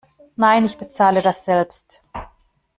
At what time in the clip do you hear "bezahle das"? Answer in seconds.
0.79-1.45